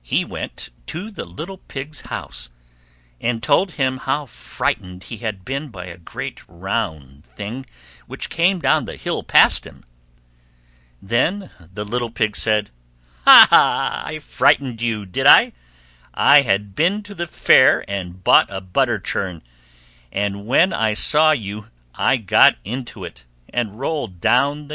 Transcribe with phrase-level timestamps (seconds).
[0.00, 2.48] He went to the little Pig's house,
[3.20, 7.66] and told him how frightened he had been by a great round thing
[8.06, 9.84] which came down the hill past him.
[11.02, 12.70] Then the little Pig said,
[13.26, 14.02] "Hah!
[14.06, 15.52] I frightened you, did I?
[16.14, 19.42] I had been to the Fair and bought a butter churn,
[20.10, 24.74] and when I saw you I got into it, and rolled down the